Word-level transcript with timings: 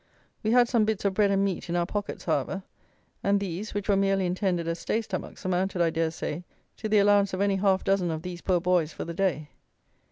We 0.41 0.49
had 0.49 0.67
some 0.67 0.83
bits 0.83 1.05
of 1.05 1.13
bread 1.13 1.29
and 1.29 1.45
meat 1.45 1.69
in 1.69 1.75
our 1.75 1.85
pockets, 1.85 2.25
however; 2.25 2.63
and 3.23 3.39
these, 3.39 3.75
which, 3.75 3.87
were 3.87 3.95
merely 3.95 4.25
intended 4.25 4.67
as 4.67 4.79
stay 4.79 4.99
stomachs, 5.03 5.45
amounted, 5.45 5.79
I 5.79 5.91
dare 5.91 6.09
say, 6.09 6.43
to 6.77 6.89
the 6.89 6.97
allowance 6.97 7.35
of 7.35 7.39
any 7.41 7.57
half 7.57 7.83
dozen 7.83 8.09
of 8.09 8.23
these 8.23 8.41
poor 8.41 8.59
boys 8.59 8.91
for 8.91 9.05
the 9.05 9.13
day. 9.13 9.49